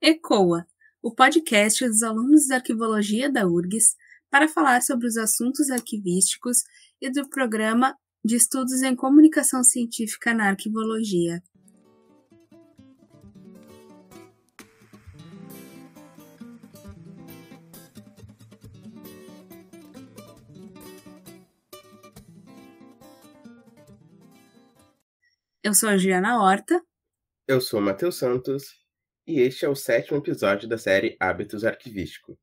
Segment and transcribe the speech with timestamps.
[0.00, 0.66] ECOA,
[1.02, 3.96] o podcast dos alunos de arquivologia da URGS,
[4.30, 6.58] para falar sobre os assuntos arquivísticos
[7.00, 11.42] e do programa de estudos em comunicação científica na arquivologia.
[25.64, 26.80] Eu sou a Juliana Horta.
[27.48, 28.85] Eu sou o Matheus Santos.
[29.26, 32.38] E este é o sétimo episódio da série Hábitos Arquivístico.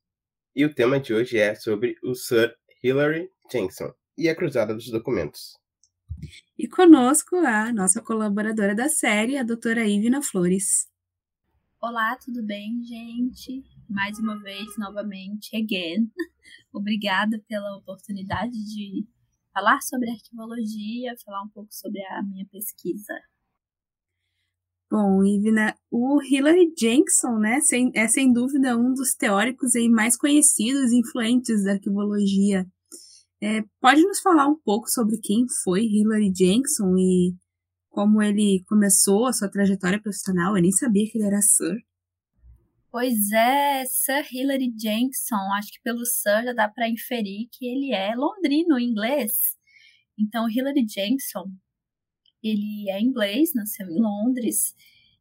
[0.53, 4.91] E o tema de hoje é sobre o Sir Hilary Jenson e a Cruzada dos
[4.91, 5.57] Documentos.
[6.59, 10.89] E conosco a nossa colaboradora da série, a doutora Ivina Flores.
[11.79, 13.63] Olá, tudo bem, gente?
[13.89, 16.11] Mais uma vez, novamente, again.
[16.73, 19.07] Obrigada pela oportunidade de
[19.53, 23.13] falar sobre arquivologia, falar um pouco sobre a minha pesquisa.
[24.93, 30.15] Bom, Ivna, o Hilary Jenkson, né, sem, é sem dúvida um dos teóricos aí mais
[30.15, 32.63] conhecidos e influentes da arquivologia.
[33.41, 37.33] É, pode nos falar um pouco sobre quem foi Hilary Jenkson e
[37.89, 40.55] como ele começou a sua trajetória profissional?
[40.55, 41.75] Eu nem sabia que ele era Sir.
[42.91, 47.91] Pois é, Sir Hilary Jenkson, acho que pelo Sir já dá para inferir que ele
[47.91, 49.31] é londrino, inglês.
[50.19, 51.45] Então, Hilary Jenkson,
[52.43, 54.75] ele é inglês, nasceu em Londres,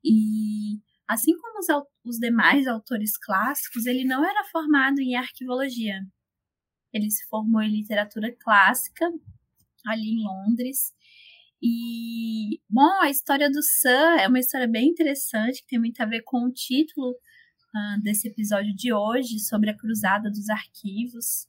[0.05, 1.67] e assim como os,
[2.05, 6.01] os demais autores clássicos, ele não era formado em arquivologia.
[6.93, 9.11] Ele se formou em literatura clássica,
[9.87, 10.93] ali em Londres,
[11.65, 16.07] e, bom, a história do Sir é uma história bem interessante, que tem muito a
[16.07, 21.47] ver com o título uh, desse episódio de hoje sobre a cruzada dos arquivos.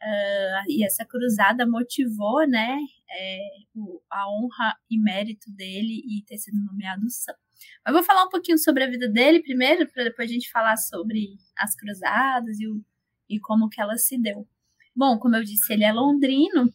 [0.00, 2.78] Uh, e essa cruzada motivou, né,
[3.10, 3.38] é,
[3.74, 7.40] o, a honra e mérito dele e ter sido nomeado santo.
[7.84, 10.76] Mas vou falar um pouquinho sobre a vida dele primeiro, para depois a gente falar
[10.76, 12.84] sobre as cruzadas e, o,
[13.28, 14.46] e como que ela se deu.
[14.94, 16.72] Bom, como eu disse, ele é londrino,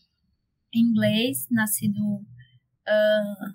[0.74, 3.54] inglês, nascido uh,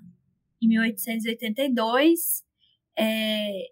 [0.61, 2.45] em 1882.
[2.99, 3.71] É,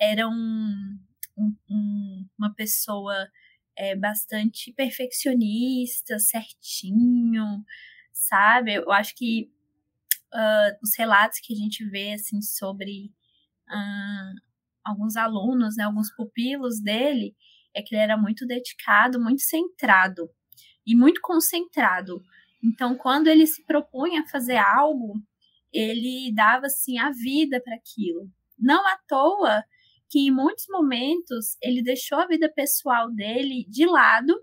[0.00, 0.98] era um,
[1.36, 3.28] um, uma pessoa
[3.76, 7.64] é, bastante perfeccionista, certinho,
[8.12, 8.74] sabe?
[8.74, 9.50] Eu acho que
[10.34, 13.12] uh, os relatos que a gente vê assim sobre
[13.68, 14.40] uh,
[14.84, 17.34] alguns alunos, né, alguns pupilos dele,
[17.74, 20.28] é que ele era muito dedicado, muito centrado
[20.86, 22.22] e muito concentrado.
[22.62, 25.14] Então, quando ele se propunha a fazer algo,
[25.72, 28.28] ele dava assim a vida para aquilo.
[28.58, 29.64] Não à toa
[30.08, 34.34] que em muitos momentos ele deixou a vida pessoal dele de lado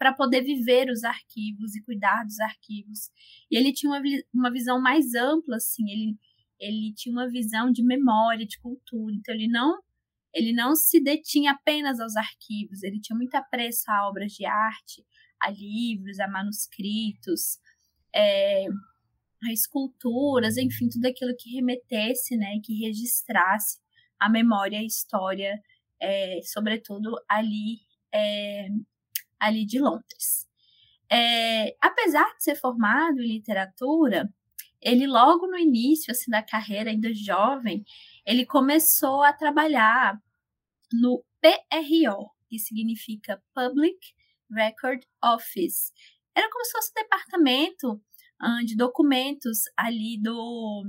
[0.00, 3.10] para poder viver os arquivos e cuidar dos arquivos.
[3.50, 4.00] E ele tinha uma,
[4.32, 6.16] uma visão mais ampla, assim, ele,
[6.58, 9.14] ele tinha uma visão de memória, de cultura.
[9.14, 9.78] Então ele não
[10.32, 15.04] ele não se detinha apenas aos arquivos, ele tinha muito apreço a obras de arte,
[15.42, 17.58] a livros, a manuscritos,
[18.14, 18.66] é,
[19.44, 23.80] a esculturas, enfim, tudo aquilo que remetesse, né, que registrasse
[24.20, 25.60] a memória a história,
[26.00, 27.80] é, sobretudo ali,
[28.14, 28.68] é,
[29.40, 30.46] ali de Londres.
[31.10, 34.32] É, apesar de ser formado em literatura,
[34.80, 37.84] ele logo no início assim, da carreira, ainda jovem,
[38.24, 40.18] ele começou a trabalhar
[40.92, 43.98] no PRO, que significa Public
[44.50, 45.92] Record Office.
[46.34, 48.00] Era como se fosse um departamento
[48.64, 50.84] de documentos ali do,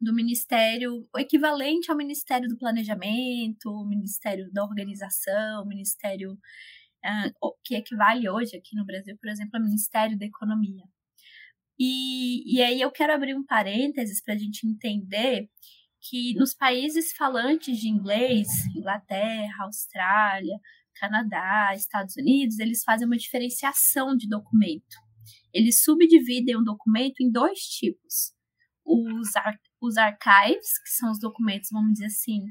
[0.00, 6.36] do Ministério, o equivalente ao Ministério do Planejamento, o Ministério da Organização, o Ministério
[7.04, 10.84] uh, que equivale hoje aqui no Brasil, por exemplo, ao Ministério da Economia.
[11.78, 15.48] E, e aí eu quero abrir um parênteses para a gente entender
[16.00, 20.58] que nos países falantes de inglês, Inglaterra, Austrália,
[20.96, 24.96] Canadá, Estados Unidos, eles fazem uma diferenciação de documento.
[25.52, 28.32] Eles subdividem o documento em dois tipos.
[28.84, 32.44] Os, ar os archives, que são os documentos, vamos dizer assim,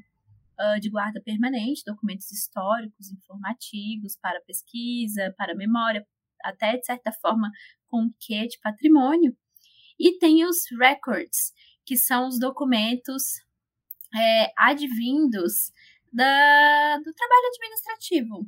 [0.62, 6.06] uh, de guarda permanente, documentos históricos, informativos, para pesquisa, para memória,
[6.44, 7.50] até de certa forma
[7.88, 9.36] com que de patrimônio.
[10.00, 11.54] E tem os records,
[11.86, 13.24] que são os documentos
[14.16, 15.72] é, advindos
[16.12, 18.40] da, do trabalho administrativo.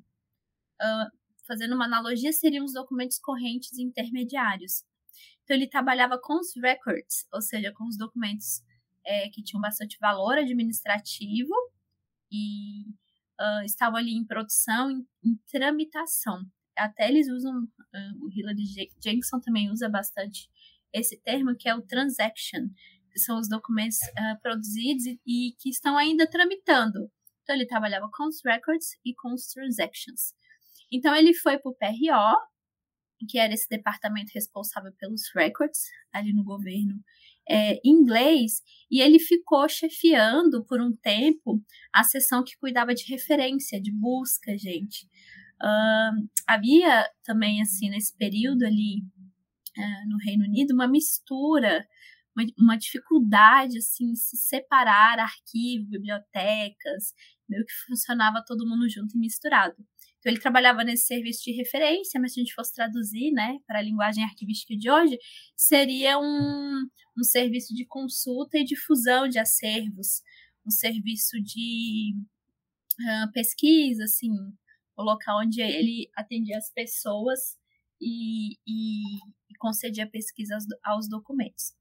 [0.81, 4.83] Uh, fazendo uma analogia, seriam os documentos correntes intermediários.
[5.43, 8.61] Então, ele trabalhava com os records, ou seja, com os documentos
[9.05, 11.53] é, que tinham bastante valor administrativo
[12.33, 12.89] e
[13.39, 16.43] uh, estavam ali em produção, em, em tramitação.
[16.75, 18.63] Até eles usam, uh, o Hillary
[18.99, 20.49] Jenkson também usa bastante
[20.91, 22.67] esse termo, que é o transaction,
[23.11, 27.11] que são os documentos uh, produzidos e, e, que estão ainda tramitando.
[27.43, 30.33] Então, ele trabalhava com os records e com os transactions.
[30.91, 35.81] Então, ele foi para o PRO, que era esse departamento responsável pelos records
[36.11, 37.03] ali no governo
[37.49, 41.61] é, inglês, e ele ficou chefiando por um tempo
[41.93, 45.07] a seção que cuidava de referência, de busca, gente.
[45.61, 48.99] Uh, havia também, assim, nesse período ali
[49.77, 51.87] uh, no Reino Unido, uma mistura,
[52.35, 57.13] uma, uma dificuldade, assim, se separar arquivo, bibliotecas,
[57.47, 59.75] meio que funcionava todo mundo junto e misturado.
[60.23, 63.79] Então, ele trabalhava nesse serviço de referência, mas se a gente fosse traduzir né, para
[63.79, 65.19] a linguagem arquivística de hoje,
[65.53, 66.87] seria um,
[67.17, 70.21] um serviço de consulta e difusão de acervos,
[70.65, 72.15] um serviço de
[73.01, 74.31] uh, pesquisa, assim,
[74.95, 77.57] o local onde ele atendia as pessoas
[77.99, 79.17] e, e,
[79.49, 81.73] e concedia pesquisa aos, aos, documentos.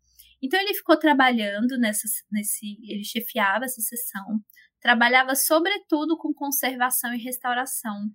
[0.43, 4.41] Então ele ficou trabalhando nessa, nesse, ele chefiava essa sessão,
[4.81, 8.11] trabalhava sobretudo com conservação e restauração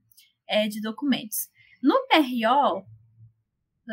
[0.49, 1.49] é, de documentos.
[1.81, 2.85] No PRO,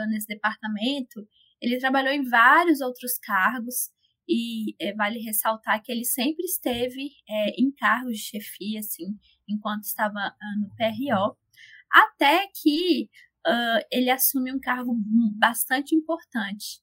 [0.09, 1.27] nesse departamento,
[1.61, 3.93] ele trabalhou em vários outros cargos
[4.29, 9.19] e é, vale ressaltar que ele sempre esteve é, em cargos de chefia, assim,
[9.49, 11.37] enquanto estava uh, no PRO,
[11.91, 13.09] até que
[13.47, 14.95] uh, ele assume um cargo
[15.39, 16.81] bastante importante,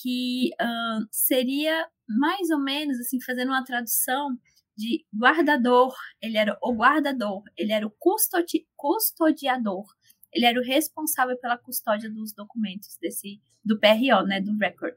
[0.00, 4.36] que uh, seria mais ou menos, assim, fazendo uma tradução,
[4.76, 9.86] de guardador, ele era o guardador, ele era o custodi custodiador,
[10.32, 14.96] ele era o responsável pela custódia dos documentos desse do PRO, né, do record.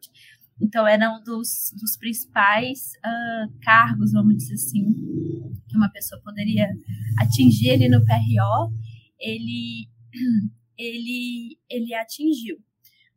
[0.61, 4.93] Então era um dos, dos principais uh, cargos, vamos dizer assim,
[5.67, 6.67] que uma pessoa poderia
[7.19, 8.73] atingir ali no PRO.
[9.17, 9.87] Ele
[10.77, 12.57] ele ele atingiu.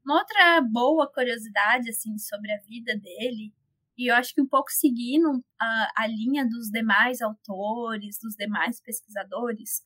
[0.04, 3.52] Uma outra boa curiosidade assim sobre a vida dele
[3.96, 8.80] e eu acho que um pouco seguindo a, a linha dos demais autores, dos demais
[8.80, 9.82] pesquisadores,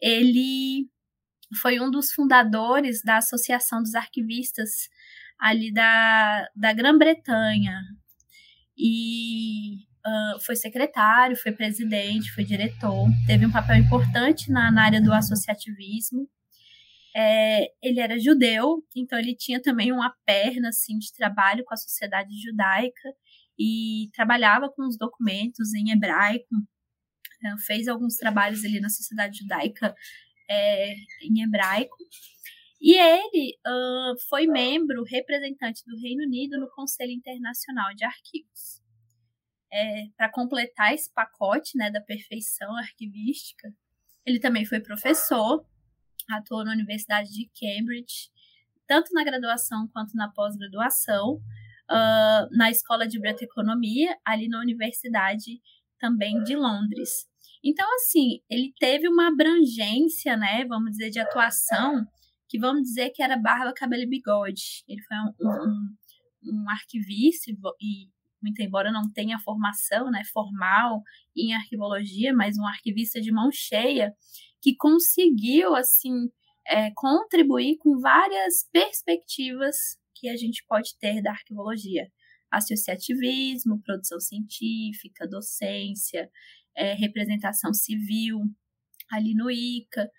[0.00, 0.88] ele
[1.60, 4.88] foi um dos fundadores da Associação dos Arquivistas
[5.38, 7.80] ali da, da Grã-Bretanha.
[8.76, 9.76] E
[10.06, 15.12] uh, foi secretário, foi presidente, foi diretor, teve um papel importante na, na área do
[15.12, 16.28] associativismo.
[17.16, 21.76] É, ele era judeu, então ele tinha também uma perna assim de trabalho com a
[21.76, 23.14] sociedade judaica
[23.58, 26.54] e trabalhava com os documentos em hebraico,
[27.42, 29.94] né, fez alguns trabalhos ali na sociedade judaica
[30.48, 31.96] é, em hebraico.
[32.80, 38.82] E ele uh, foi membro representante do Reino Unido no Conselho Internacional de Arquivos.
[39.72, 43.72] É, Para completar esse pacote né, da perfeição arquivística,
[44.26, 45.66] ele também foi professor,
[46.30, 48.30] atuou na Universidade de Cambridge,
[48.86, 51.40] tanto na graduação quanto na pós-graduação,
[51.90, 55.60] uh, na Escola de Biblioteconomia, ali na Universidade
[55.98, 57.26] também de Londres.
[57.62, 62.04] Então, assim, ele teve uma abrangência, né, vamos dizer, de atuação,
[62.48, 64.84] que vamos dizer que era barba, cabelo e bigode.
[64.86, 68.08] Ele foi um, um, um arquivista e,
[68.42, 71.02] muito embora não tenha formação né, formal
[71.34, 74.14] em arquivologia, mas um arquivista de mão cheia,
[74.60, 76.12] que conseguiu, assim,
[76.66, 82.10] é, contribuir com várias perspectivas que a gente pode ter da arquivologia.
[82.50, 86.30] Associativismo, produção científica, docência,
[86.76, 88.40] é, representação civil,
[89.10, 90.10] ali no ICA.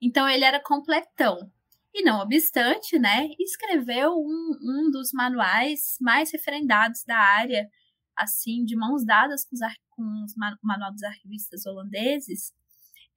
[0.00, 1.50] Então, ele era completão.
[1.94, 7.68] E não obstante, né, escreveu um, um dos manuais mais referendados da área,
[8.16, 12.50] assim, de mãos dadas com, os, com os manual dos arquivistas holandeses.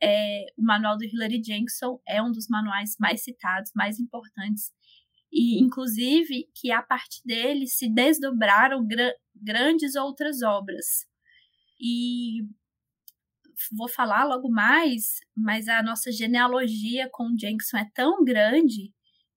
[0.03, 4.73] É, o manual do Hilary Jenkson é um dos manuais mais citados, mais importantes
[5.35, 11.05] e inclusive que a partir dele se desdobraram gra grandes outras obras.
[11.77, 12.41] E
[13.77, 18.93] vou falar logo mais, mas a nossa genealogia com Jenkson é tão grande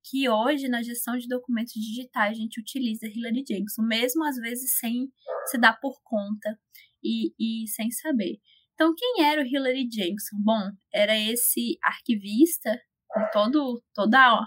[0.08, 4.78] que hoje na gestão de documentos digitais a gente utiliza Hillary Jenkson, mesmo às vezes
[4.78, 5.12] sem
[5.46, 6.56] se dar por conta
[7.02, 8.38] e, e sem saber.
[8.74, 10.36] Então, quem era o Hillary Jenkson?
[10.38, 14.46] Bom, era esse arquivista com todo, toda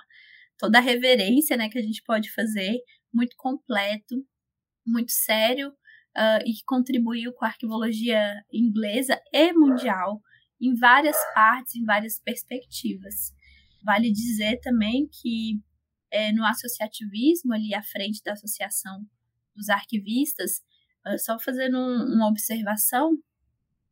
[0.61, 2.77] toda a reverência né, que a gente pode fazer,
[3.11, 4.15] muito completo,
[4.85, 10.21] muito sério, uh, e que contribuiu com a arquivologia inglesa e mundial
[10.61, 13.33] em várias partes, em várias perspectivas.
[13.83, 15.59] Vale dizer também que
[16.11, 19.03] é, no associativismo, ali à frente da Associação
[19.55, 20.61] dos Arquivistas,
[21.07, 23.17] uh, só fazendo um, uma observação,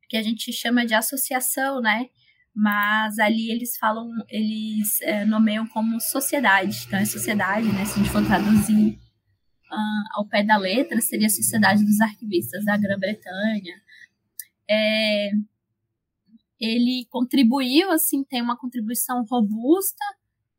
[0.07, 2.09] que a gente chama de associação, né?
[2.55, 6.85] Mas ali eles falam, eles é, nomeiam como sociedade.
[6.87, 7.85] Então é sociedade, né?
[7.85, 8.99] Se a gente for traduzir
[9.71, 13.81] uh, ao pé da letra, seria a Sociedade dos Arquivistas da Grã-Bretanha.
[14.69, 15.31] É,
[16.59, 20.03] ele contribuiu, assim, tem uma contribuição robusta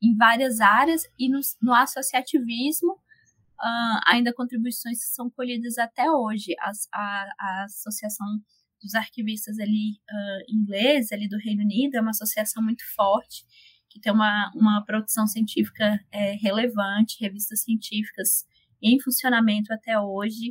[0.02, 6.54] em várias áreas e no, no associativismo uh, ainda contribuições que são colhidas até hoje.
[6.58, 6.70] A,
[7.38, 8.26] a Associação
[8.80, 13.44] dos Arquivistas ali uh, inglês, ali do Reino Unido, é uma associação muito forte,
[13.88, 18.46] que tem uma, uma produção científica é, relevante, revistas científicas
[18.82, 20.50] em funcionamento até hoje.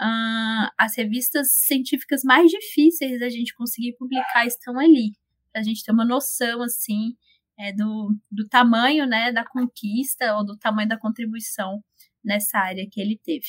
[0.00, 5.12] Uh, as revistas científicas mais difíceis da gente conseguir publicar estão ali,
[5.52, 7.16] para a gente ter uma noção, assim,
[7.58, 11.82] é, do, do tamanho, né, da conquista ou do tamanho da contribuição
[12.24, 13.46] nessa área que ele teve.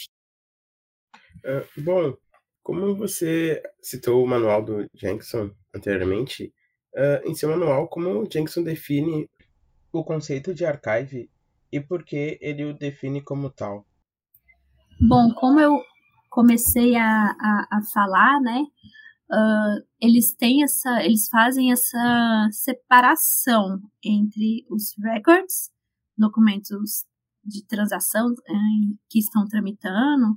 [1.44, 2.18] Uh, bom,
[2.66, 6.52] como você citou o manual do Jenkson anteriormente,
[6.96, 9.30] uh, em seu manual, como o Jenkson define
[9.94, 11.30] o conceito de archive
[11.72, 13.86] e por que ele o define como tal?
[15.00, 15.80] Bom, como eu
[16.32, 18.64] comecei a, a, a falar, né,
[19.32, 25.70] uh, eles têm essa, eles fazem essa separação entre os records,
[26.18, 27.06] documentos
[27.44, 28.54] de transação é,
[29.08, 30.36] que estão tramitando,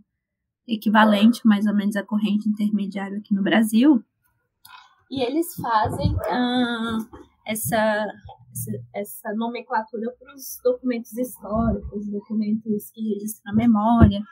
[0.69, 4.05] equivalente mais ou menos à corrente intermediária aqui no Brasil.
[5.11, 7.09] E eles fazem uh,
[7.47, 8.07] essa,
[8.95, 14.23] essa, nomenclatura para os documentos históricos, documentos que registram a memória,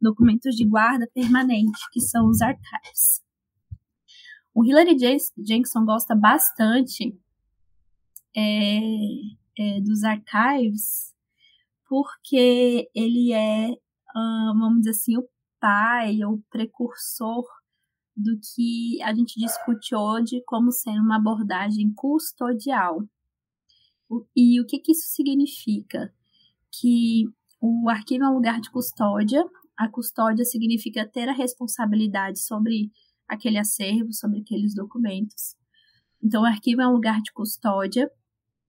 [0.00, 3.22] documentos de guarda permanente, que são os archives.
[4.52, 4.96] O Hilary
[5.38, 7.16] Jenkson gosta bastante
[8.36, 8.80] é,
[9.56, 11.14] é, dos archives
[11.88, 13.68] porque ele é,
[14.14, 15.28] vamos dizer assim, o
[15.64, 17.42] pai ou precursor
[18.14, 23.02] do que a gente discute hoje como sendo uma abordagem custodial.
[24.36, 26.12] E o que, que isso significa?
[26.70, 27.24] Que
[27.62, 29.42] o arquivo é um lugar de custódia,
[29.74, 32.90] a custódia significa ter a responsabilidade sobre
[33.26, 35.56] aquele acervo, sobre aqueles documentos.
[36.22, 38.10] Então, o arquivo é um lugar de custódia,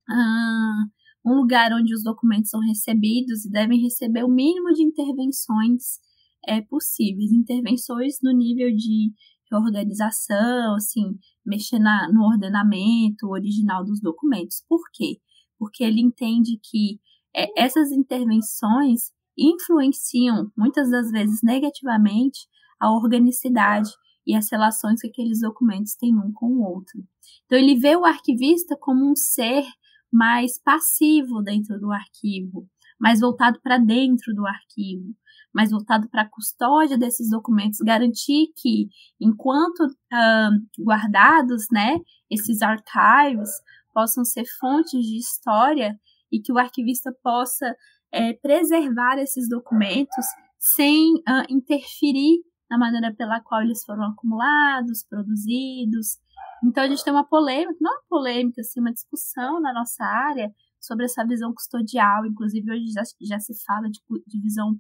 [0.10, 0.86] ah,
[1.26, 6.00] um lugar onde os documentos são recebidos e devem receber o mínimo de intervenções
[6.48, 7.32] é, possíveis.
[7.32, 9.12] Intervenções no nível de
[9.52, 14.64] reorganização, assim, mexer na, no ordenamento original dos documentos.
[14.68, 15.20] Por quê?
[15.58, 17.00] Porque ele entende que
[17.36, 22.48] é, essas intervenções influenciam, muitas das vezes negativamente,
[22.80, 23.90] a organicidade
[24.26, 27.04] e as relações que aqueles documentos têm um com o outro.
[27.46, 29.64] Então, ele vê o arquivista como um ser
[30.12, 32.68] mais passivo dentro do arquivo,
[33.00, 35.14] mais voltado para dentro do arquivo,
[35.56, 41.98] mais voltado para a custódia desses documentos, garantir que, enquanto uh, guardados, né,
[42.30, 43.50] esses archives
[43.94, 45.98] possam ser fontes de história
[46.30, 47.74] e que o arquivista possa
[48.12, 50.26] é, preservar esses documentos
[50.60, 56.18] sem uh, interferir na maneira pela qual eles foram acumulados, produzidos,
[56.64, 60.52] então a gente tem uma polêmica, não uma polêmica, assim, uma discussão na nossa área
[60.82, 62.26] sobre essa visão custodial.
[62.26, 64.76] Inclusive hoje já, já se fala de, de visão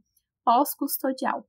[0.45, 1.45] pós-custodial.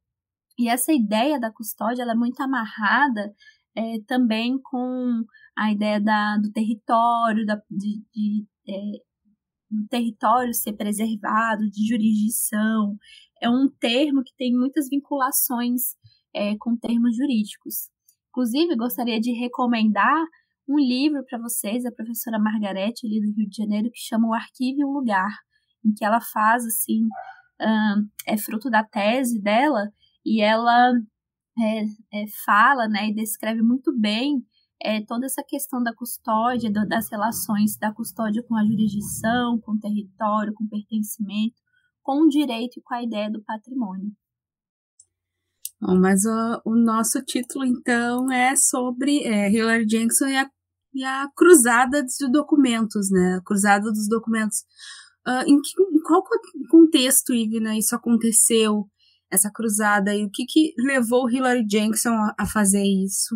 [0.59, 3.35] E essa ideia da custódia ela é muito amarrada
[3.77, 5.23] é, também com
[5.57, 9.07] a ideia da, do território, da, de, de é,
[9.71, 12.97] do território ser preservado, de jurisdição.
[13.41, 15.95] É um termo que tem muitas vinculações
[16.35, 17.91] é, com termos jurídicos.
[18.31, 20.25] Inclusive, gostaria de recomendar
[20.69, 24.35] um livro para vocês, da professora Margarete, ali do Rio de Janeiro, que chama O
[24.35, 25.31] Arquivo e o Lugar,
[25.85, 27.09] em que ela faz, assim,
[28.27, 29.91] é fruto da tese dela,
[30.25, 30.93] e ela
[31.59, 34.45] é, é, fala, né, e descreve muito bem
[34.83, 39.73] é, toda essa questão da custódia, do, das relações da custódia com a jurisdição, com
[39.73, 41.57] o território, com o pertencimento,
[42.03, 44.13] com o direito e com a ideia do patrimônio.
[45.81, 50.51] Bom, mas o, o, nosso título, então, é sobre é, Hillary Jackson e a,
[50.95, 53.37] e a cruzada de documentos, né?
[53.39, 54.65] A cruzada dos documentos.
[55.27, 56.23] Uh, em, que, em, qual
[56.71, 58.89] contexto, Ivna, isso aconteceu,
[59.31, 63.35] essa cruzada, e o que, que levou Hillary Jackson a, a fazer isso?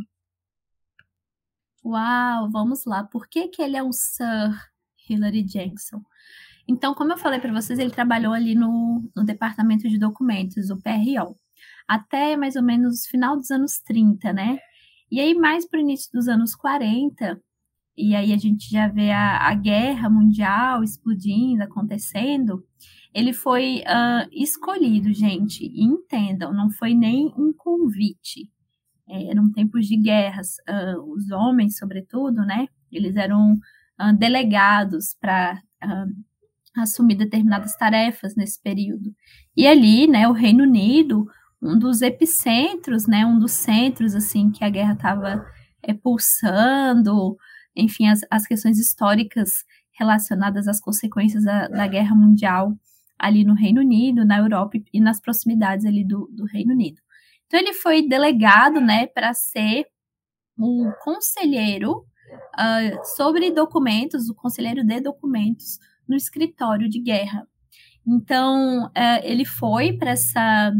[1.84, 3.04] Uau, vamos lá.
[3.04, 4.54] Por que, que ele é um Sir
[5.08, 6.02] Hillary Jackson?
[6.68, 10.80] Então, como eu falei para vocês, ele trabalhou ali no, no Departamento de Documentos, o
[10.80, 11.36] PRO
[11.90, 14.58] até mais ou menos final dos anos 30, né?
[15.10, 17.42] E aí, mais para o início dos anos 40,
[17.96, 22.64] e aí a gente já vê a, a guerra mundial explodindo, acontecendo,
[23.12, 28.48] ele foi uh, escolhido, gente, entendam, não foi nem um convite.
[29.08, 32.68] É, eram tempos de guerras, uh, os homens, sobretudo, né?
[32.92, 35.60] Eles eram uh, delegados para
[36.76, 39.12] assumir determinadas tarefas nesse período.
[39.56, 41.26] E ali, né, o Reino Unido
[41.62, 45.44] um dos epicentros, né, um dos centros assim que a guerra estava
[45.82, 47.36] é, pulsando,
[47.76, 52.74] enfim, as, as questões históricas relacionadas às consequências da, da Guerra Mundial
[53.18, 57.00] ali no Reino Unido, na Europa e nas proximidades ali do, do Reino Unido.
[57.46, 59.84] Então ele foi delegado, né, para ser
[60.58, 67.46] um conselheiro uh, sobre documentos, o conselheiro de documentos no escritório de guerra.
[68.06, 70.72] Então uh, ele foi para essa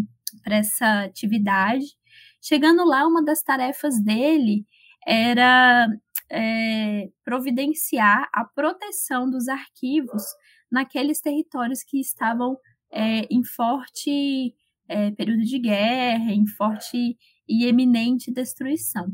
[0.42, 1.85] para essa atividade.
[2.40, 4.64] Chegando lá, uma das tarefas dele
[5.06, 5.88] era
[6.30, 10.22] é, providenciar a proteção dos arquivos
[10.70, 12.56] naqueles territórios que estavam
[12.92, 14.54] é, em forte
[14.88, 17.16] é, período de guerra, em forte
[17.49, 19.12] e eminente destruição.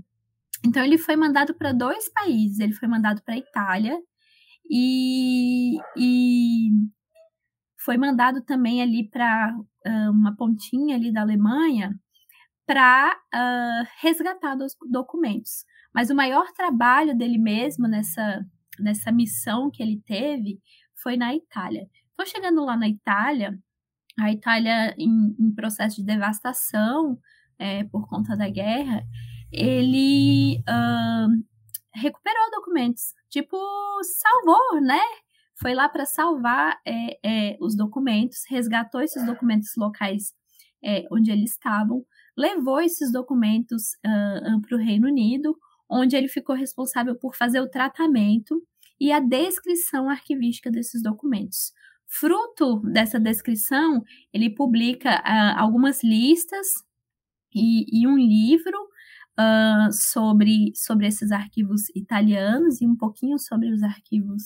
[0.65, 3.99] Então ele foi mandado para dois países, ele foi mandado para a Itália
[4.69, 6.71] e, e,
[7.79, 11.95] foi mandado também ali para uh, uma pontinha ali da Alemanha
[12.67, 15.65] para uh, resgatar os documentos.
[15.95, 18.45] Mas o maior trabalho dele mesmo nessa,
[18.79, 20.61] nessa missão que ele teve
[20.95, 21.89] foi na Itália.
[22.13, 23.57] Então, chegando lá na Itália,
[24.19, 27.19] a Itália em, em processo de devastação
[27.59, 29.05] é, por conta da guerra,
[29.53, 31.45] ele uh,
[31.95, 33.57] recuperou documentos, tipo,
[34.03, 35.01] salvou, né?
[35.59, 40.35] Foi lá para salvar é, é, os documentos, resgatou esses documentos locais
[40.85, 42.05] é, onde eles estavam,
[42.37, 45.57] levou esses documentos uh, para o Reino Unido,
[45.89, 48.63] onde ele ficou responsável por fazer o tratamento
[49.01, 51.73] e a descrição arquivística desses documentos.
[52.07, 54.03] Fruto dessa descrição,
[54.33, 56.67] ele publica uh, algumas listas
[57.55, 58.79] e, e um livro
[59.39, 64.43] uh, sobre, sobre esses arquivos italianos e um pouquinho sobre os arquivos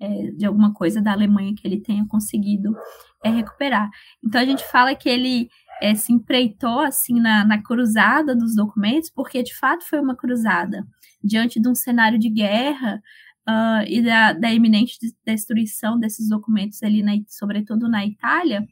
[0.00, 2.74] é, de alguma coisa da Alemanha que ele tenha conseguido
[3.22, 3.90] é, recuperar.
[4.24, 9.10] Então a gente fala que ele é, se empreitou assim na, na cruzada dos documentos,
[9.10, 10.86] porque de fato foi uma cruzada
[11.22, 13.02] diante de um cenário de guerra
[13.48, 18.66] uh, e da, da iminente destruição desses documentos ali, na, sobretudo na Itália,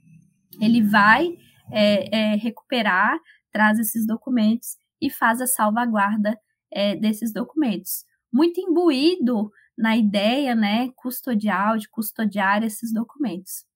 [0.61, 1.37] ele vai
[1.71, 3.19] é, é, recuperar,
[3.53, 6.39] traz esses documentos e faz a salvaguarda
[6.71, 8.05] é, desses documentos.
[8.33, 13.68] Muito imbuído na ideia né, custodial, de custodiar esses documentos.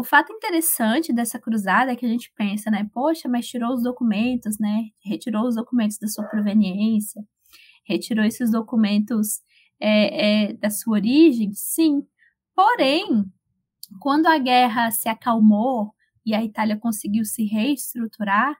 [0.00, 2.88] O fato interessante dessa cruzada é que a gente pensa, né?
[2.90, 4.84] Poxa, mas tirou os documentos, né?
[5.04, 7.22] Retirou os documentos da sua proveniência,
[7.86, 9.42] retirou esses documentos
[9.78, 12.00] é, é, da sua origem, sim.
[12.56, 13.26] Porém,
[14.00, 15.92] quando a guerra se acalmou
[16.24, 18.56] e a Itália conseguiu se reestruturar,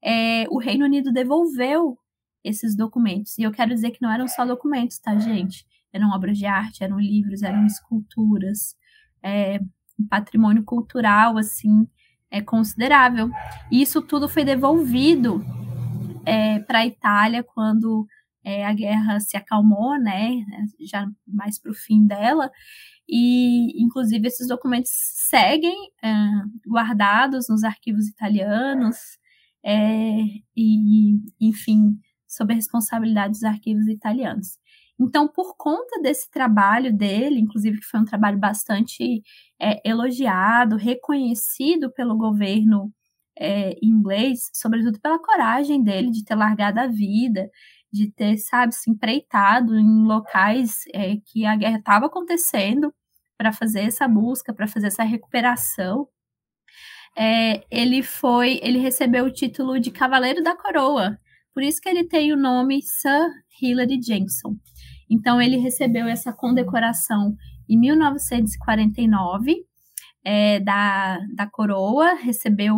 [0.00, 1.98] é, o Reino Unido devolveu
[2.44, 3.36] esses documentos.
[3.36, 5.66] E eu quero dizer que não eram só documentos, tá, gente?
[5.92, 8.76] Eram obras de arte, eram livros, eram esculturas,
[9.24, 9.58] é,
[9.98, 11.86] um patrimônio cultural, assim,
[12.30, 13.30] é considerável.
[13.70, 15.44] E isso tudo foi devolvido
[16.26, 18.06] é, para a Itália quando
[18.44, 20.44] é, a guerra se acalmou, né,
[20.80, 22.50] já mais para o fim dela,
[23.08, 26.12] e inclusive esses documentos seguem é,
[26.66, 28.96] guardados nos arquivos italianos,
[29.64, 30.18] é,
[30.54, 34.58] e, enfim, sob a responsabilidade dos arquivos italianos.
[35.00, 39.22] Então, por conta desse trabalho dele, inclusive que foi um trabalho bastante
[39.64, 42.92] é, elogiado, reconhecido pelo governo
[43.38, 47.50] é, inglês, sobretudo pela coragem dele de ter largado a vida,
[47.90, 52.92] de ter, sabe, se empreitado em locais é, que a guerra estava acontecendo
[53.38, 56.06] para fazer essa busca, para fazer essa recuperação.
[57.16, 61.18] É, ele foi, ele recebeu o título de Cavaleiro da Coroa,
[61.54, 63.30] por isso que ele tem o nome Sir
[63.62, 64.56] Hilary Jenkinson.
[65.08, 67.34] Então ele recebeu essa condecoração
[67.68, 69.64] em 1949
[70.24, 72.76] é, da, da coroa, recebeu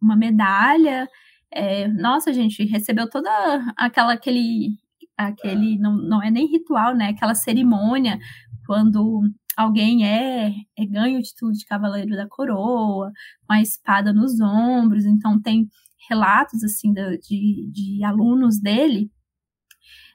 [0.00, 1.08] uma medalha
[1.52, 3.30] é, nossa, gente, recebeu toda
[3.76, 4.70] aquela aquele
[5.16, 7.08] aquele não, não é nem ritual, né?
[7.10, 8.18] Aquela cerimônia
[8.66, 9.22] quando
[9.56, 13.12] alguém é, é ganha o título de cavaleiro da coroa,
[13.46, 15.04] com a espada nos ombros.
[15.04, 15.68] Então tem
[16.08, 19.10] relatos assim de, de, de alunos dele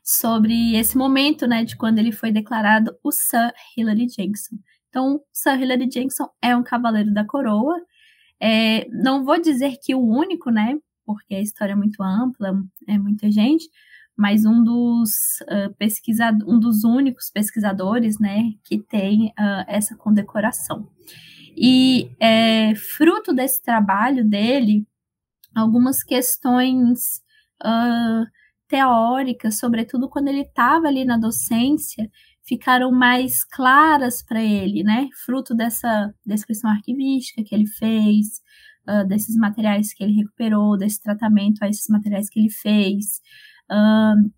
[0.08, 4.56] sobre esse momento, né, de quando ele foi declarado o Sir Hilary Jackson.
[4.88, 7.78] Então, Sir Hilary Jackson é um cavaleiro da coroa.
[8.40, 12.98] É, não vou dizer que o único, né, porque a história é muito ampla, é
[12.98, 13.70] muita gente,
[14.16, 20.90] mas um dos uh, pesquisadores, um dos únicos pesquisadores, né, que tem uh, essa condecoração.
[21.54, 24.88] E é, fruto desse trabalho dele,
[25.54, 27.22] algumas questões
[27.62, 28.26] uh,
[28.68, 32.10] teóricas, sobretudo quando ele estava ali na docência,
[32.46, 35.08] ficaram mais claras para ele, né?
[35.26, 38.42] Fruto dessa descrição arquivística que ele fez,
[38.88, 43.20] uh, desses materiais que ele recuperou, desse tratamento a esses materiais que ele fez,
[43.72, 44.32] uh,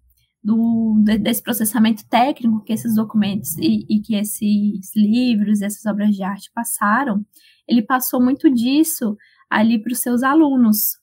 [0.43, 6.23] do, desse processamento técnico que esses documentos e, e que esses livros, essas obras de
[6.23, 7.25] arte passaram,
[7.67, 9.15] ele passou muito disso
[9.49, 10.97] ali para os seus alunos.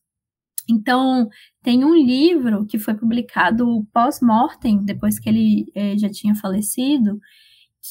[0.68, 1.28] Então,
[1.66, 7.18] tem um livro que foi publicado pós-mortem, depois que ele eh, já tinha falecido,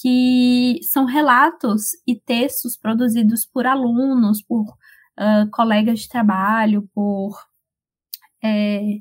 [0.01, 7.37] que são relatos e textos produzidos por alunos, por uh, colegas de trabalho, por
[8.41, 8.99] é,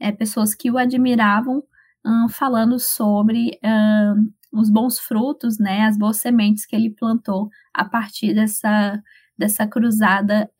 [0.00, 1.62] é, pessoas que o admiravam,
[2.02, 7.84] um, falando sobre um, os bons frutos, né, as boas sementes que ele plantou a
[7.84, 9.02] partir dessa,
[9.36, 10.50] dessa cruzada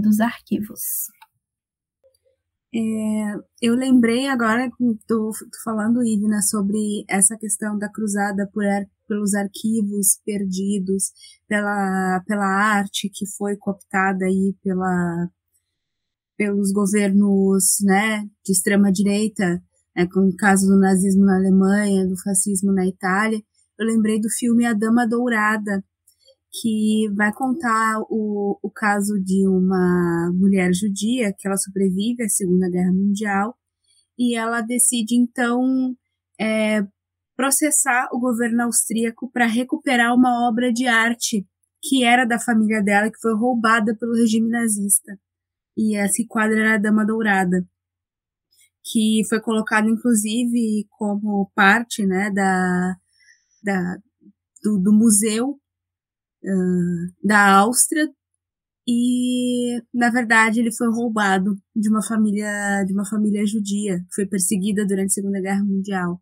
[0.00, 1.08] dos arquivos.
[2.76, 4.68] É, eu lembrei agora,
[5.06, 8.64] tô, tô falando, Ivna, sobre essa questão da cruzada por,
[9.06, 11.12] pelos arquivos perdidos,
[11.46, 15.28] pela, pela arte que foi cooptada aí pela,
[16.36, 19.62] pelos governos né, de extrema direita,
[19.94, 23.40] né, com o caso do nazismo na Alemanha, do fascismo na Itália.
[23.78, 25.80] Eu lembrei do filme A Dama Dourada,
[26.60, 32.70] que vai contar o, o caso de uma mulher judia que ela sobrevive à Segunda
[32.70, 33.56] Guerra Mundial
[34.16, 35.96] e ela decide então
[36.40, 36.86] é,
[37.36, 41.44] processar o governo austríaco para recuperar uma obra de arte
[41.82, 45.18] que era da família dela que foi roubada pelo regime nazista.
[45.76, 47.66] E esse quadro era a Dama Dourada
[48.84, 52.96] que foi colocado inclusive como parte né da,
[53.62, 53.96] da
[54.62, 55.58] do, do museu
[57.22, 58.08] da Áustria
[58.86, 64.26] e na verdade ele foi roubado de uma família de uma família judia que foi
[64.26, 66.20] perseguida durante a Segunda Guerra Mundial.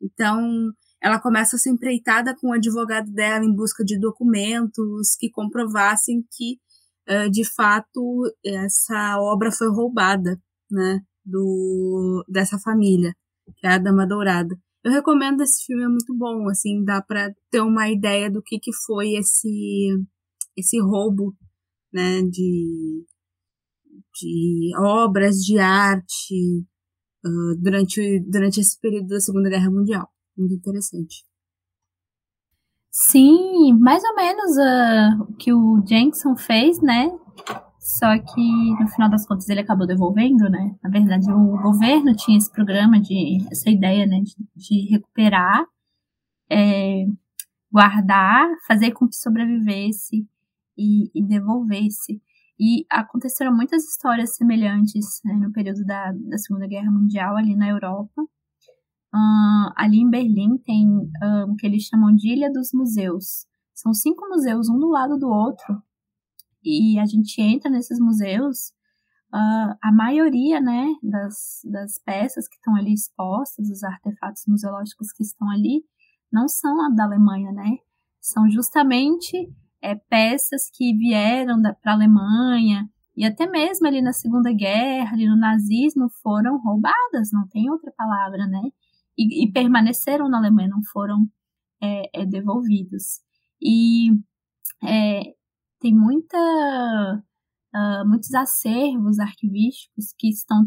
[0.00, 5.30] Então ela começa a ser empreitada com o advogado dela em busca de documentos que
[5.30, 6.58] comprovassem que
[7.08, 13.14] uh, de fato essa obra foi roubada, né, do dessa família,
[13.56, 14.56] que é a Dama Dourada.
[14.84, 18.58] Eu recomendo esse filme, é muito bom, assim, dá para ter uma ideia do que,
[18.58, 19.88] que foi esse
[20.56, 21.34] esse roubo,
[21.92, 23.06] né, de,
[24.20, 26.66] de obras de arte
[27.24, 30.08] uh, durante, durante esse período da Segunda Guerra Mundial.
[30.36, 31.24] Muito interessante.
[32.90, 37.10] Sim, mais ou menos uh, o que o Jenkinson fez, né?
[37.82, 40.72] Só que no final das contas ele acabou devolvendo, né?
[40.80, 45.66] Na verdade, o governo tinha esse programa de essa ideia, né, de, de recuperar,
[46.48, 47.04] é,
[47.72, 50.24] guardar, fazer com que sobrevivesse
[50.78, 52.22] e, e, devolvesse.
[52.56, 57.68] E aconteceram muitas histórias semelhantes né, no período da, da Segunda Guerra Mundial ali na
[57.68, 58.22] Europa.
[59.12, 60.86] Uh, ali em Berlim tem
[61.48, 63.44] o que eles chamam de Ilha dos Museus.
[63.74, 65.82] São cinco museus, um do lado do outro,
[66.64, 68.68] e a gente entra nesses museus,
[69.32, 75.22] uh, a maioria, né, das, das peças que estão ali expostas, os artefatos museológicos que
[75.22, 75.84] estão ali,
[76.32, 77.76] não são da Alemanha, né?
[78.20, 84.52] São justamente é, peças que vieram para a Alemanha e até mesmo ali na Segunda
[84.52, 88.62] Guerra, ali no nazismo, foram roubadas, não tem outra palavra, né?
[89.18, 91.26] E, e permaneceram na Alemanha, não foram
[91.82, 93.20] é, é, devolvidos.
[93.60, 94.12] E
[94.82, 95.34] é,
[95.82, 96.38] tem muita,
[97.74, 100.64] uh, muitos acervos arquivísticos que estão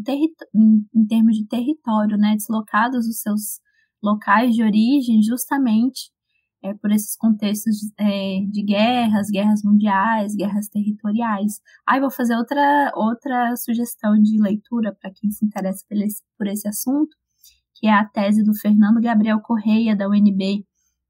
[0.54, 3.58] em, em, termos de território, né, deslocados dos seus
[4.02, 6.12] locais de origem justamente
[6.62, 11.60] é, por esses contextos de, é, de, guerras, guerras mundiais, guerras territoriais.
[11.86, 16.22] Aí ah, vou fazer outra, outra sugestão de leitura para quem se interessa por esse,
[16.36, 17.16] por esse assunto,
[17.74, 20.64] que é a tese do Fernando Gabriel Correia, da UNB,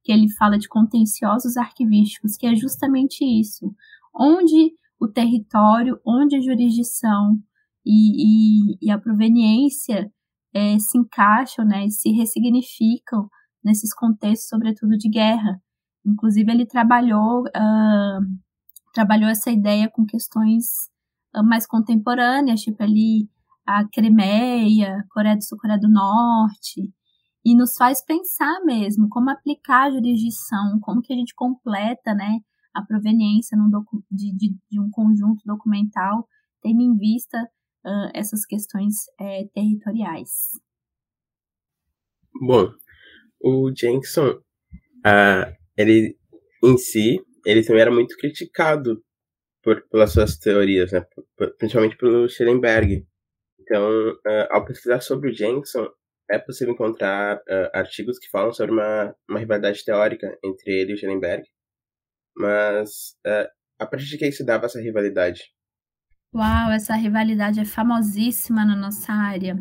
[0.07, 3.75] que ele fala de contenciosos arquivísticos, que é justamente isso
[4.19, 7.39] onde o território, onde a jurisdição
[7.85, 10.11] e, e, e a proveniência
[10.55, 13.29] é, se encaixam, né, se ressignificam
[13.63, 15.61] nesses contextos, sobretudo de guerra.
[16.05, 18.23] Inclusive, ele trabalhou, uh,
[18.95, 20.65] trabalhou essa ideia com questões
[21.35, 23.29] uh, mais contemporâneas, tipo ali
[23.67, 26.93] a Crimeia, Coreia do Sul, Coreia do Norte,
[27.45, 32.39] e nos faz pensar mesmo como aplicar a jurisdição, como que a gente completa, né,
[32.77, 33.57] a proveniência
[34.11, 36.29] de, de, de, um conjunto documental,
[36.61, 37.39] tendo em vista
[37.87, 40.31] uh, essas questões é, territoriais.
[42.39, 42.71] Bom,
[43.41, 46.19] o Jenkinson, uh, ele
[46.63, 49.03] em si, ele também era muito criticado
[49.63, 51.03] por, pelas suas teorias, né?
[51.59, 53.07] principalmente pelo Schellenberg.
[53.59, 53.89] Então,
[54.51, 55.89] ao pesquisar sobre o Jenkinson,
[56.31, 57.41] é possível encontrar
[57.73, 61.45] artigos que falam sobre uma, uma rivalidade teórica entre ele e o Schellenberg,
[62.37, 65.43] mas uh, a partir de que se dava essa rivalidade?
[66.35, 69.57] Uau, essa rivalidade é famosíssima na nossa área.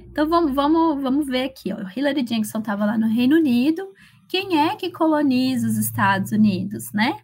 [0.00, 1.72] Então vamos, vamos, vamos ver aqui.
[1.72, 1.78] Ó.
[1.94, 3.86] Hillary Jackson estava lá no Reino Unido.
[4.28, 7.20] Quem é que coloniza os Estados Unidos, né?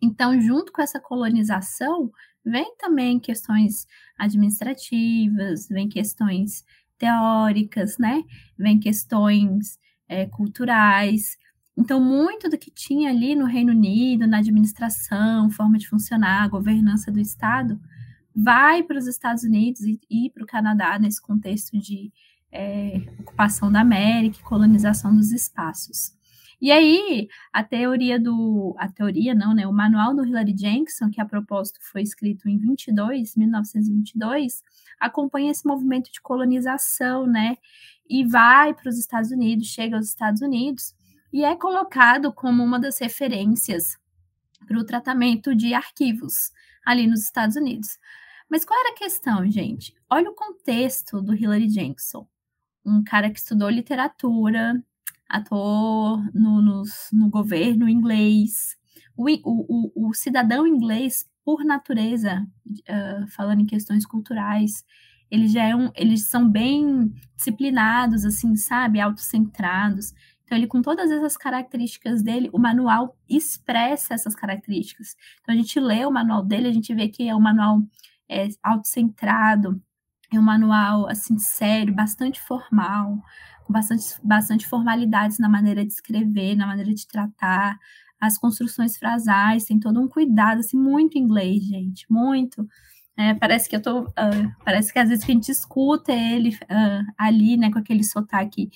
[0.00, 2.10] Então, junto com essa colonização,
[2.44, 3.86] vem também questões
[4.18, 6.64] administrativas, vem questões
[6.96, 8.22] teóricas, né?
[8.58, 11.36] Vem questões é, culturais.
[11.76, 17.10] Então, muito do que tinha ali no Reino Unido, na administração, forma de funcionar, governança
[17.10, 17.80] do Estado,
[18.34, 22.12] vai para os Estados Unidos e, e para o Canadá nesse contexto de
[22.50, 26.12] é, ocupação da América e colonização dos espaços.
[26.60, 28.76] E aí, a teoria do.
[28.78, 29.66] A teoria, não, né?
[29.66, 34.62] O manual do Hillary Jackson, que a propósito foi escrito em 22, 1922,
[35.00, 37.56] acompanha esse movimento de colonização, né?
[38.08, 40.94] E vai para os Estados Unidos, chega aos Estados Unidos,
[41.32, 43.96] e é colocado como uma das referências
[44.66, 46.52] para o tratamento de arquivos
[46.84, 47.98] ali nos Estados Unidos.
[48.48, 49.94] Mas qual era a questão, gente?
[50.10, 52.28] Olha o contexto do Hillary Jackson.
[52.84, 54.82] Um cara que estudou literatura,
[55.28, 58.76] atuou no, no, no governo inglês.
[59.16, 64.84] O, o, o, cidadão inglês, por natureza, uh, falando em questões culturais,
[65.30, 69.00] eles já é um, eles são bem disciplinados, assim, sabe?
[69.00, 70.12] Autocentrados.
[70.52, 75.16] Então, ele, com todas essas características dele, o manual expressa essas características.
[75.40, 77.80] Então, a gente lê o manual dele, a gente vê que é um manual
[78.28, 79.80] é, autocentrado,
[80.30, 83.18] é um manual, assim, sério, bastante formal,
[83.64, 87.78] com bastante, bastante formalidades na maneira de escrever, na maneira de tratar,
[88.20, 92.68] as construções frasais, tem todo um cuidado, assim, muito inglês, gente, muito.
[93.16, 96.50] É, parece que eu tô, uh, parece que às vezes que a gente escuta ele
[96.50, 98.70] uh, ali, né, com aquele sotaque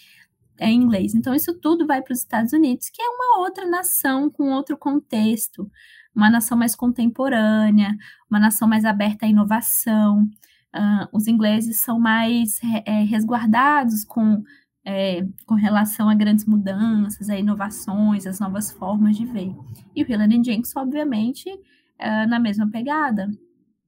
[0.59, 1.15] é, inglês.
[1.15, 4.77] Então, isso tudo vai para os Estados Unidos, que é uma outra nação com outro
[4.77, 5.71] contexto,
[6.15, 7.97] uma nação mais contemporânea,
[8.31, 10.23] uma nação mais aberta à inovação.
[10.75, 14.43] Uh, os ingleses são mais é, resguardados com,
[14.85, 19.55] é, com relação a grandes mudanças, a inovações, as novas formas de ver.
[19.95, 23.31] E o Hillary Jenks, obviamente, uh, na mesma pegada.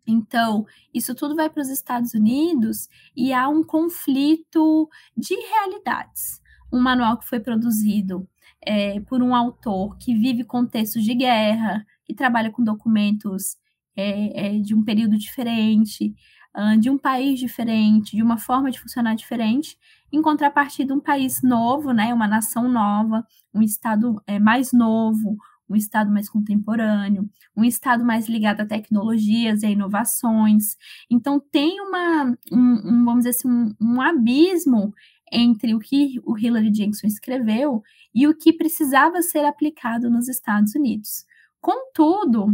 [0.06, 6.40] Então, isso tudo vai para os Estados Unidos e há um conflito de realidades
[6.72, 8.28] um manual que foi produzido
[8.60, 13.56] é, por um autor que vive contextos de guerra, que trabalha com documentos
[13.96, 16.14] é, é, de um período diferente,
[16.56, 19.76] uh, de um país diferente, de uma forma de funcionar diferente,
[20.12, 25.36] em contrapartida um país novo, né, uma nação nova, um estado é, mais novo,
[25.68, 30.76] um estado mais contemporâneo, um estado mais ligado a tecnologias e a inovações.
[31.10, 34.94] Então tem uma, um, um vamos dizer assim, um, um abismo
[35.32, 37.82] entre o que o Hillary Jackson escreveu
[38.14, 41.24] e o que precisava ser aplicado nos Estados Unidos.
[41.60, 42.48] Contudo,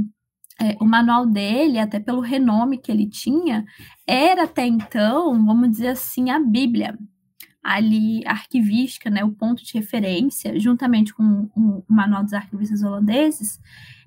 [0.60, 3.64] é, o manual dele, até pelo renome que ele tinha,
[4.06, 6.96] era até então, vamos dizer assim, a Bíblia,
[7.62, 13.58] ali arquivística, né, o ponto de referência, juntamente com o, manual dos arquivistas holandeses,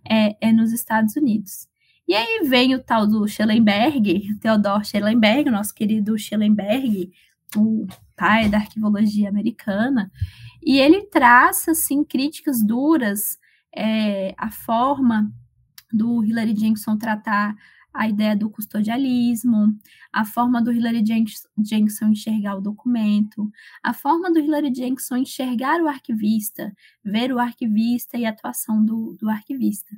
[0.08, 1.68] é, é, nos Estados Unidos.
[2.08, 7.12] E aí vem o tal do Schellenberg, Theodor Schellenberg, nosso querido Schellenberg,
[7.56, 10.12] o pai da arquivologia americana,
[10.62, 13.38] e ele traça assim críticas duras
[13.76, 15.32] é, à forma
[15.92, 17.56] do Hillary Jackson tratar
[17.94, 19.76] a ideia do custodialismo,
[20.14, 23.50] a forma do Hillary Jackson enxergar o documento,
[23.82, 26.72] a forma do Hillary Jackson enxergar o arquivista,
[27.04, 29.90] ver o arquivista e a atuação do, do arquivista.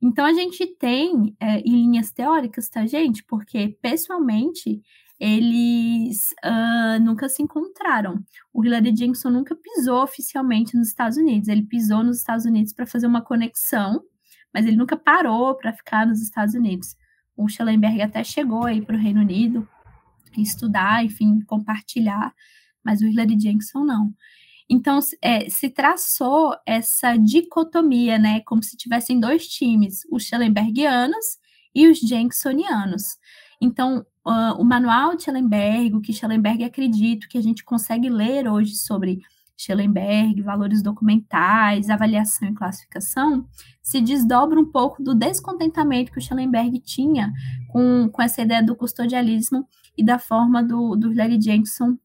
[0.00, 3.24] Então, a gente tem, é, em linhas teóricas, tá, gente?
[3.24, 4.80] Porque, pessoalmente,
[5.24, 8.18] eles uh, nunca se encontraram.
[8.52, 11.48] O Hillary Jackson nunca pisou oficialmente nos Estados Unidos.
[11.48, 14.02] Ele pisou nos Estados Unidos para fazer uma conexão,
[14.52, 16.96] mas ele nunca parou para ficar nos Estados Unidos.
[17.36, 19.68] O Schellenberg até chegou aí para o Reino Unido
[20.36, 22.34] estudar, enfim, compartilhar,
[22.84, 24.12] mas o Hillary Jackson não.
[24.68, 31.38] Então, é, se traçou essa dicotomia, né, como se tivessem dois times, os Schellenbergianos
[31.72, 33.04] e os Jacksonianos.
[33.60, 38.48] Então, uh, o manual de Schellenberg, o que Schellenberg acredita, que a gente consegue ler
[38.48, 39.20] hoje sobre
[39.56, 43.46] Schellenberg, valores documentais, avaliação e classificação,
[43.82, 47.32] se desdobra um pouco do descontentamento que o Schellenberg tinha
[47.68, 51.96] com, com essa ideia do custodialismo e da forma do, do Larry Jackson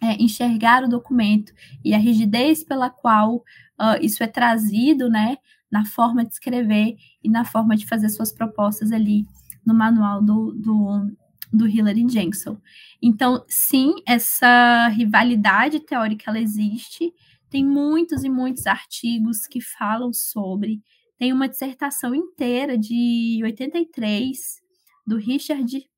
[0.00, 1.52] é, enxergar o documento
[1.84, 5.36] e a rigidez pela qual uh, isso é trazido, né,
[5.70, 9.26] na forma de escrever e na forma de fazer suas propostas ali
[9.66, 11.10] no manual do, do,
[11.52, 12.60] do Hillary Jackson.
[13.02, 17.12] Então, sim, essa rivalidade teórica ela existe.
[17.50, 20.82] Tem muitos e muitos artigos que falam sobre.
[21.18, 24.60] Tem uma dissertação inteira de 83
[25.06, 25.88] do Richard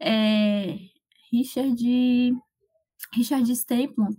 [0.00, 0.78] é,
[1.30, 2.34] Richard
[3.12, 4.16] Richard Stapleton,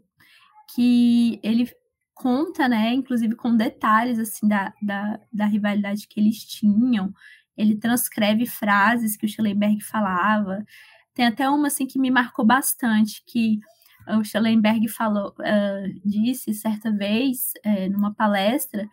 [0.73, 1.69] que ele
[2.13, 7.13] conta, né, inclusive com detalhes assim da, da, da rivalidade que eles tinham.
[7.57, 10.65] Ele transcreve frases que o Schellenberg falava.
[11.13, 13.59] Tem até uma assim que me marcou bastante, que
[14.07, 18.87] o Schellenberg falou, uh, disse certa vez, uh, numa palestra,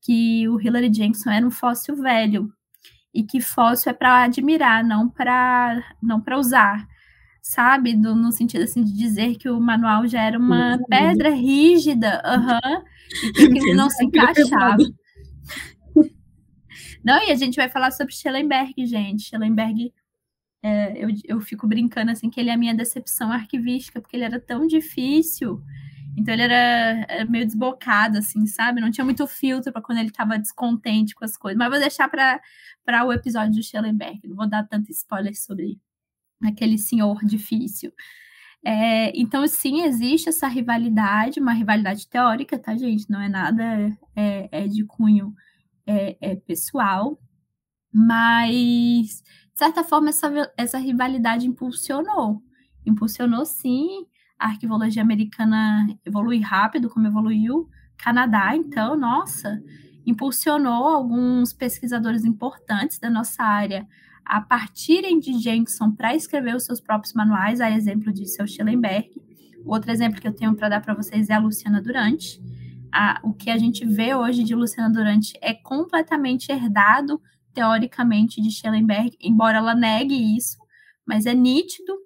[0.00, 2.52] que o Hillary Jackson era um fóssil velho
[3.12, 6.86] e que fóssil é para admirar, não para não para usar,
[7.42, 7.94] sabe?
[7.96, 10.84] Do, no sentido assim de dizer que o manual já era uma uhum.
[10.88, 12.82] pedra rígida, uhum,
[13.24, 14.76] e que ele não se encaixava.
[17.04, 19.24] Não, e a gente vai falar sobre Schellenberg, gente.
[19.24, 19.92] Schellenberg,
[20.62, 24.24] é, eu, eu fico brincando assim que ele é a minha decepção arquivística, porque ele
[24.24, 25.62] era tão difícil.
[26.16, 28.80] Então ele era, era meio desbocado, assim, sabe?
[28.80, 31.56] Não tinha muito filtro para quando ele estava descontente com as coisas.
[31.56, 34.26] Mas vou deixar para o episódio do Schellenberg.
[34.26, 35.80] Não vou dar tanto spoiler sobre
[36.44, 37.92] aquele senhor difícil.
[38.64, 43.08] É, então, sim, existe essa rivalidade, uma rivalidade teórica, tá, gente?
[43.08, 45.32] Não é nada é, é de cunho
[45.88, 47.18] é, é pessoal,
[47.92, 49.22] mas,
[49.52, 52.42] de certa forma, essa, essa rivalidade impulsionou.
[52.84, 54.06] Impulsionou, sim,
[54.38, 57.68] a arquivologia americana evolui rápido, como evoluiu.
[57.96, 59.60] Canadá, então, nossa,
[60.06, 63.88] impulsionou alguns pesquisadores importantes da nossa área
[64.24, 69.10] a partirem de Jenkson para escrever os seus próprios manuais, a exemplo de seu Schellenberg.
[69.64, 72.40] O outro exemplo que eu tenho para dar para vocês é a Luciana Durante.
[72.92, 77.20] A, o que a gente vê hoje de Luciana Durante é completamente herdado,
[77.52, 80.58] teoricamente, de Schellenberg, embora ela negue isso,
[81.06, 81.96] mas é nítido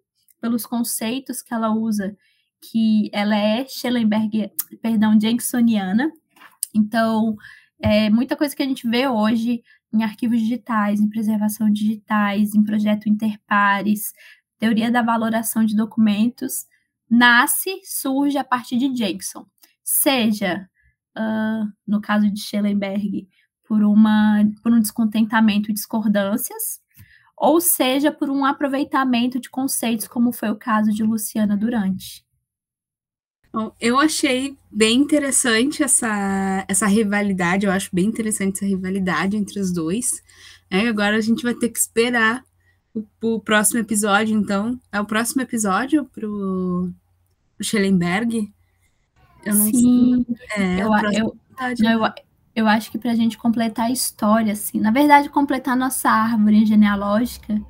[0.41, 2.17] pelos conceitos que ela usa,
[2.61, 6.11] que ela é Schellenberg, perdão, Jenksoniana.
[6.75, 7.37] Então,
[7.81, 12.65] é, muita coisa que a gente vê hoje em arquivos digitais, em preservação digitais, em
[12.65, 14.13] projeto interpares,
[14.59, 16.67] teoria da valoração de documentos,
[17.11, 19.45] nasce, surge a partir de Jackson.
[19.85, 20.69] Seja,
[21.17, 23.29] uh, no caso de Schellenberg,
[23.65, 26.81] por, uma, por um descontentamento e discordâncias,
[27.37, 32.25] ou seja, por um aproveitamento de conceitos, como foi o caso de Luciana Durante.
[33.53, 39.61] Bom, eu achei bem interessante essa, essa rivalidade, eu acho bem interessante essa rivalidade entre
[39.61, 40.23] os dois.
[40.71, 42.43] É, agora a gente vai ter que esperar
[42.95, 44.81] o, o próximo episódio, então.
[44.91, 46.91] É o próximo episódio pro,
[47.57, 48.51] pro Schellenberg?
[49.45, 50.37] Eu não Sim, sei.
[50.57, 51.37] É, eu, eu,
[51.81, 52.13] não, eu,
[52.55, 56.65] eu acho que para a gente completar a história, assim, na verdade, completar nossa árvore
[56.67, 57.61] genealógica,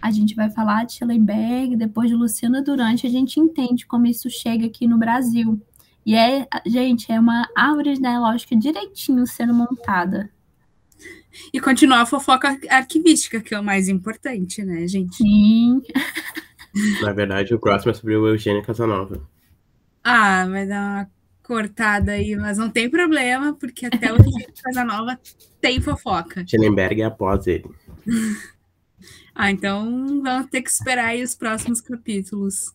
[0.00, 4.28] a gente vai falar de Schellenberg, depois de Luciana Durante, a gente entende como isso
[4.30, 5.60] chega aqui no Brasil.
[6.04, 10.30] E é, gente, é uma árvore genealógica direitinho sendo montada.
[11.52, 15.16] E continuar a fofoca arquivística, que é o mais importante, né, gente?
[15.16, 15.82] Sim.
[17.02, 19.20] Na verdade, o próximo é sobre o Eugênio Casanova.
[20.04, 21.10] Ah, vai dar uma
[21.46, 25.18] cortada aí, mas não tem problema, porque até o Eugênio Casanova
[25.60, 26.44] tem fofoca.
[26.46, 27.70] Schellenberg é após ele.
[29.38, 32.74] Ah, então vamos ter que esperar aí os próximos capítulos.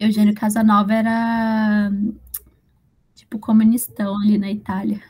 [0.00, 1.92] Eugênio Casanova era
[3.14, 5.02] tipo comunistão ali na Itália.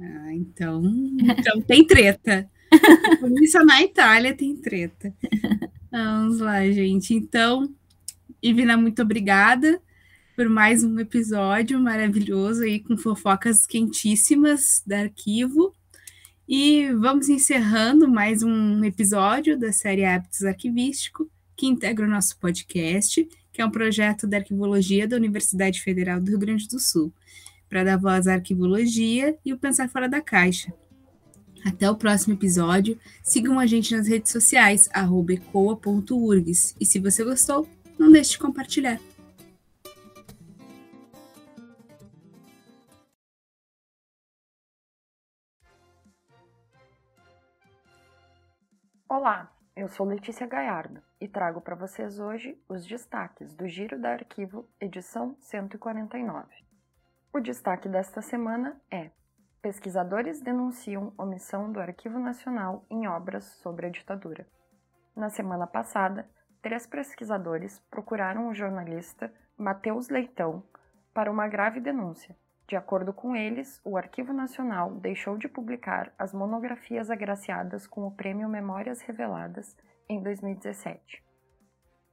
[0.00, 0.84] Ah, então,
[1.18, 2.48] então tem treta.
[3.18, 5.12] Comunista na Itália tem treta.
[5.90, 7.12] Vamos lá, gente.
[7.12, 7.68] Então,
[8.40, 9.82] Ivina, muito obrigada
[10.34, 15.74] por mais um episódio maravilhoso aí com fofocas quentíssimas da arquivo.
[16.48, 23.28] E vamos encerrando mais um episódio da série Hábitos Arquivístico, que integra o nosso podcast,
[23.52, 27.12] que é um projeto da arquivologia da Universidade Federal do Rio Grande do Sul,
[27.68, 30.72] para dar voz à arquivologia e o pensar fora da caixa.
[31.64, 32.98] Até o próximo episódio.
[33.22, 36.74] Sigam a gente nas redes sociais, ecoa.urgs.
[36.80, 37.68] E se você gostou,
[37.98, 38.98] não deixe de compartilhar.
[49.14, 54.10] Olá, eu sou Letícia Gaiardo e trago para vocês hoje os destaques do Giro da
[54.10, 56.48] Arquivo, edição 149.
[57.30, 59.10] O destaque desta semana é:
[59.60, 64.48] Pesquisadores denunciam omissão do Arquivo Nacional em obras sobre a ditadura.
[65.14, 66.26] Na semana passada,
[66.62, 70.62] três pesquisadores procuraram o jornalista Matheus Leitão
[71.12, 72.34] para uma grave denúncia
[72.72, 78.10] de acordo com eles, o Arquivo Nacional deixou de publicar as monografias agraciadas com o
[78.10, 79.76] Prêmio Memórias Reveladas
[80.08, 81.22] em 2017.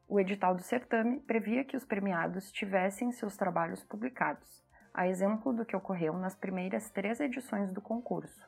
[0.06, 4.62] O edital do certame previa que os premiados tivessem seus trabalhos publicados,
[4.94, 8.46] a exemplo do que ocorreu nas primeiras três edições do concurso.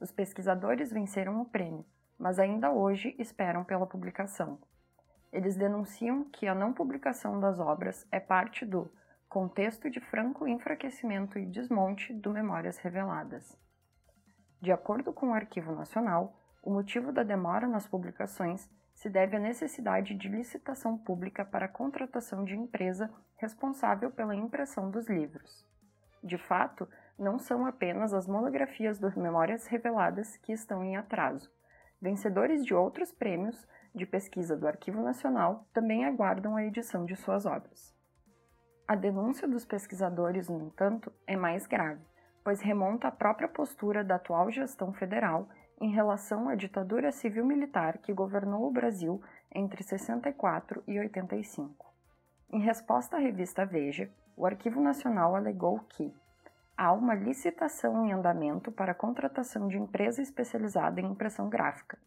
[0.00, 1.86] Os pesquisadores venceram o prêmio,
[2.18, 4.58] mas ainda hoje esperam pela publicação.
[5.32, 8.90] Eles denunciam que a não publicação das obras é parte do
[9.28, 13.58] contexto de franco enfraquecimento e desmonte do Memórias Reveladas.
[14.58, 19.38] De acordo com o Arquivo Nacional, o motivo da demora nas publicações se deve à
[19.38, 25.64] necessidade de licitação pública para a contratação de empresa responsável pela impressão dos livros.
[26.24, 31.52] De fato, não são apenas as monografias do Memórias Reveladas que estão em atraso.
[32.00, 37.44] Vencedores de outros prêmios de pesquisa do Arquivo Nacional também aguardam a edição de suas
[37.44, 37.97] obras.
[38.88, 42.00] A denúncia dos pesquisadores, no entanto, é mais grave,
[42.42, 45.46] pois remonta à própria postura da atual gestão federal
[45.78, 49.20] em relação à ditadura civil-militar que governou o Brasil
[49.54, 51.92] entre 64 e 85.
[52.50, 56.10] Em resposta à revista Veja, o Arquivo Nacional alegou que
[56.74, 61.98] há uma licitação em andamento para a contratação de empresa especializada em impressão gráfica,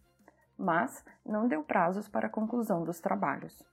[0.57, 3.70] mas não deu prazos para a conclusão dos trabalhos.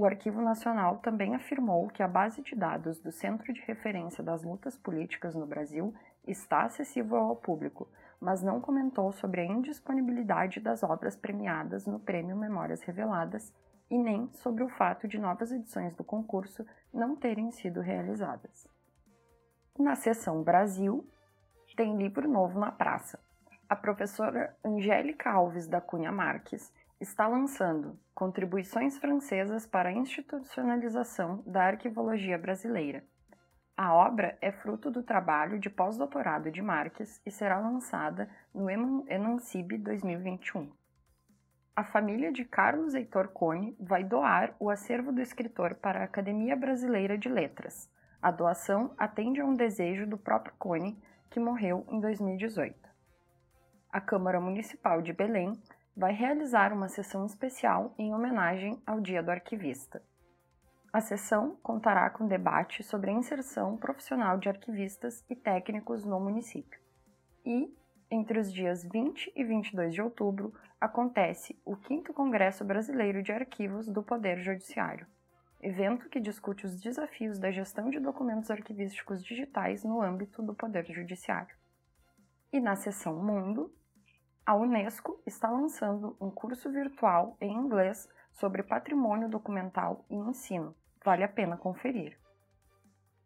[0.00, 4.42] O Arquivo Nacional também afirmou que a base de dados do Centro de Referência das
[4.42, 5.94] Lutas Políticas no Brasil
[6.26, 7.86] está acessível ao público,
[8.18, 13.52] mas não comentou sobre a indisponibilidade das obras premiadas no Prêmio Memórias Reveladas
[13.90, 18.66] e nem sobre o fato de novas edições do concurso não terem sido realizadas.
[19.78, 21.06] Na seção Brasil,
[21.76, 23.20] tem livro novo na praça.
[23.68, 31.64] A professora Angélica Alves da Cunha Marques está lançando Contribuições Francesas para a Institucionalização da
[31.64, 33.02] Arquivologia Brasileira.
[33.74, 39.78] A obra é fruto do trabalho de pós-doutorado de Marques e será lançada no Enancib
[39.78, 40.70] 2021.
[41.74, 46.54] A família de Carlos Heitor Cone vai doar o acervo do escritor para a Academia
[46.54, 47.90] Brasileira de Letras.
[48.20, 52.76] A doação atende a um desejo do próprio Cone, que morreu em 2018.
[53.90, 55.58] A Câmara Municipal de Belém
[56.00, 60.02] vai realizar uma sessão especial em homenagem ao Dia do Arquivista.
[60.90, 66.80] A sessão contará com debate sobre a inserção profissional de arquivistas e técnicos no município.
[67.44, 67.70] E,
[68.10, 73.86] entre os dias 20 e 22 de outubro, acontece o 5 Congresso Brasileiro de Arquivos
[73.86, 75.06] do Poder Judiciário,
[75.60, 80.86] evento que discute os desafios da gestão de documentos arquivísticos digitais no âmbito do Poder
[80.86, 81.54] Judiciário.
[82.50, 83.70] E na sessão Mundo,
[84.50, 90.74] a Unesco está lançando um curso virtual em inglês sobre patrimônio documental e ensino.
[91.04, 92.18] Vale a pena conferir.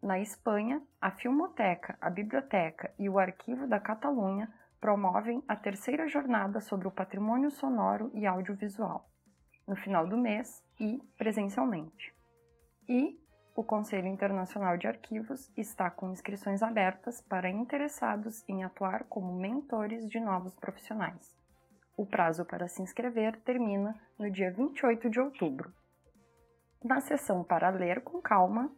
[0.03, 6.61] Na Espanha, a Filmoteca, a Biblioteca e o Arquivo da Catalunha promovem a terceira jornada
[6.61, 9.09] sobre o patrimônio sonoro e audiovisual,
[9.67, 12.15] no final do mês e presencialmente.
[12.87, 13.19] E
[13.55, 20.09] o Conselho Internacional de Arquivos está com inscrições abertas para interessados em atuar como mentores
[20.09, 21.37] de novos profissionais.
[21.97, 25.73] O prazo para se inscrever termina no dia 28 de outubro.
[26.83, 28.73] Na seção para ler com calma,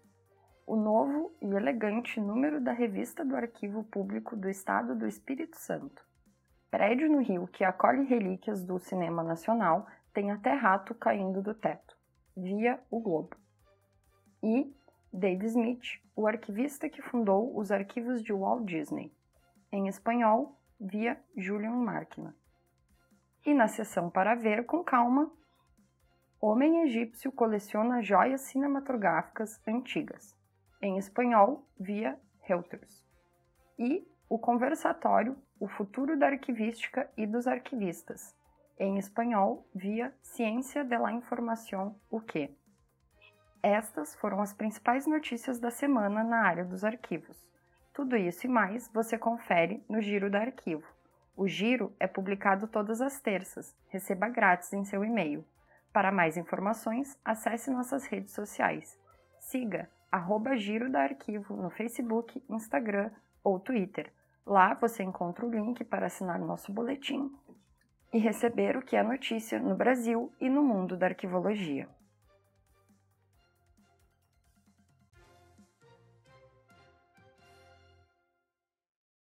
[0.66, 6.04] o novo e elegante número da revista do Arquivo Público do Estado do Espírito Santo.
[6.70, 11.96] Prédio no Rio que acolhe relíquias do cinema nacional tem até rato caindo do teto,
[12.36, 13.36] via o Globo
[14.42, 14.72] e
[15.12, 19.12] Dave Smith, o arquivista que fundou os arquivos de Walt Disney,
[19.72, 22.34] em espanhol, via Julian Markman.
[23.44, 25.30] E na seção para ver com calma,
[26.40, 30.36] Homem Egípcio coleciona joias cinematográficas antigas,
[30.82, 33.04] em espanhol, via Reuters.
[33.78, 38.36] E o conversatório O Futuro da Arquivística e dos Arquivistas,
[38.78, 42.54] em espanhol, via Ciência de la Información, o que?
[43.68, 47.44] Estas foram as principais notícias da semana na área dos arquivos.
[47.92, 50.86] Tudo isso e mais você confere no Giro do Arquivo.
[51.36, 53.76] O Giro é publicado todas as terças.
[53.88, 55.44] Receba grátis em seu e-mail.
[55.92, 58.96] Para mais informações, acesse nossas redes sociais.
[59.40, 63.10] Siga arroba Giro da Arquivo no Facebook, Instagram
[63.42, 64.12] ou Twitter.
[64.46, 67.36] Lá você encontra o link para assinar nosso boletim
[68.12, 71.88] e receber o que é notícia no Brasil e no mundo da arquivologia.